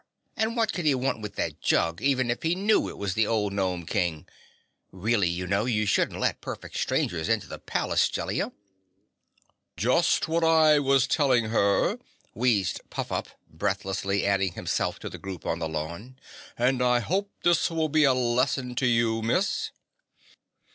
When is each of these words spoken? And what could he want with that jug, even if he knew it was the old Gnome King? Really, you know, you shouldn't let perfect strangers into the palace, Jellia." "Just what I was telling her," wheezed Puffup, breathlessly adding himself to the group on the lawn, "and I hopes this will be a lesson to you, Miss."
And 0.35 0.57
what 0.57 0.73
could 0.73 0.85
he 0.85 0.95
want 0.95 1.21
with 1.21 1.35
that 1.35 1.61
jug, 1.61 2.01
even 2.01 2.31
if 2.31 2.41
he 2.41 2.55
knew 2.55 2.89
it 2.89 2.97
was 2.97 3.13
the 3.13 3.27
old 3.27 3.53
Gnome 3.53 3.85
King? 3.85 4.27
Really, 4.91 5.27
you 5.29 5.45
know, 5.45 5.65
you 5.65 5.85
shouldn't 5.85 6.19
let 6.19 6.41
perfect 6.41 6.75
strangers 6.75 7.29
into 7.29 7.45
the 7.47 7.59
palace, 7.59 8.09
Jellia." 8.09 8.51
"Just 9.77 10.27
what 10.27 10.43
I 10.43 10.79
was 10.79 11.05
telling 11.05 11.49
her," 11.49 11.99
wheezed 12.33 12.81
Puffup, 12.89 13.27
breathlessly 13.47 14.25
adding 14.25 14.53
himself 14.53 14.97
to 15.01 15.07
the 15.07 15.19
group 15.19 15.45
on 15.45 15.59
the 15.59 15.69
lawn, 15.69 16.17
"and 16.57 16.81
I 16.81 16.97
hopes 16.97 17.35
this 17.43 17.69
will 17.69 17.87
be 17.87 18.03
a 18.03 18.13
lesson 18.15 18.73
to 18.77 18.87
you, 18.87 19.21
Miss." 19.21 19.69